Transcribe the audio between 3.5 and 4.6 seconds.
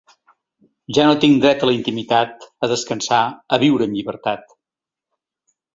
a viure en llibertat.